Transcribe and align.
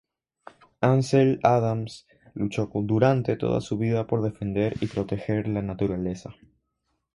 Ansel 0.81 1.39
Adams 1.43 2.07
luchó 2.33 2.67
durante 2.73 3.35
toda 3.37 3.61
su 3.61 3.77
vida 3.77 4.07
por 4.07 4.23
defender 4.23 4.73
y 4.81 4.87
proteger 4.87 5.47
la 5.47 5.61
naturaleza. 5.61 6.35